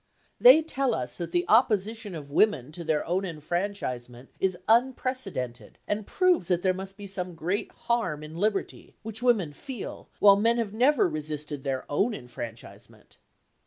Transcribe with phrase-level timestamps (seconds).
[0.39, 6.07] They tell us that the opposition of women to their own enfranchisement is unprecedented and
[6.07, 10.57] proves that there must be some great harm in liberty, which women feel, while men
[10.57, 13.17] have never resisted their own enfranchisement.